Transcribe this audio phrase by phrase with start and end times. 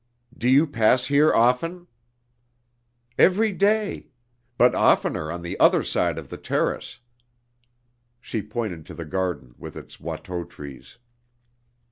[0.35, 1.85] "Do you pass here often?"
[3.19, 4.07] "Every day.
[4.57, 7.01] But oftener on the other side of the terrace."
[8.19, 10.97] (She pointed to the garden with its Watteau trees.)